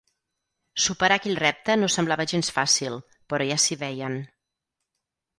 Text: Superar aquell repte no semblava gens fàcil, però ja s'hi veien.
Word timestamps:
Superar 0.83 1.17
aquell 1.19 1.35
repte 1.41 1.75
no 1.81 1.89
semblava 1.95 2.25
gens 2.31 2.49
fàcil, 2.55 2.95
però 3.33 3.47
ja 3.51 3.59
s'hi 3.65 3.77
veien. 3.83 4.17